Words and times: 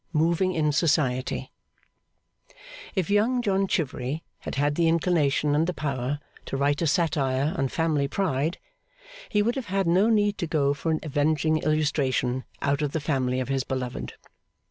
Moving 0.13 0.53
in 0.53 0.71
Society 0.71 1.51
If 2.95 3.11
Young 3.11 3.39
John 3.43 3.67
Chivery 3.67 4.23
had 4.39 4.55
had 4.55 4.73
the 4.73 4.87
inclination 4.87 5.53
and 5.53 5.67
the 5.67 5.75
power 5.75 6.19
to 6.47 6.57
write 6.57 6.81
a 6.81 6.87
satire 6.87 7.53
on 7.55 7.67
family 7.67 8.07
pride, 8.07 8.57
he 9.29 9.43
would 9.43 9.53
have 9.55 9.67
had 9.67 9.85
no 9.85 10.09
need 10.09 10.39
to 10.39 10.47
go 10.47 10.73
for 10.73 10.89
an 10.89 11.01
avenging 11.03 11.57
illustration 11.59 12.45
out 12.63 12.81
of 12.81 12.93
the 12.93 12.99
family 12.99 13.39
of 13.39 13.49
his 13.49 13.63
beloved. 13.63 14.15